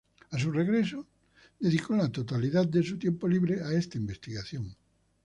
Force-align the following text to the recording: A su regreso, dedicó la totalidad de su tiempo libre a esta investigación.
A 0.31 0.39
su 0.39 0.49
regreso, 0.51 1.05
dedicó 1.59 1.95
la 1.95 2.11
totalidad 2.11 2.65
de 2.65 2.81
su 2.81 2.97
tiempo 2.97 3.27
libre 3.27 3.61
a 3.63 3.71
esta 3.73 3.99
investigación. 3.99 4.75